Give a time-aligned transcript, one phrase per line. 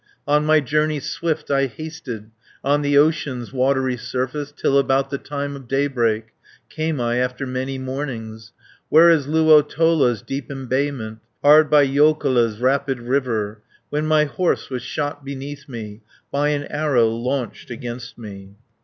[0.27, 2.31] "On my journey swift I hasted,
[2.63, 6.29] On the ocean's watery surface, Till about the time of daybreak,
[6.71, 8.51] Came I, after many mornings,
[8.89, 13.61] Where is Luotola's deep embayment, Hard by Joukola's rapid river,
[13.91, 18.55] When my horse was shot beneath me, By an arrow launched against me.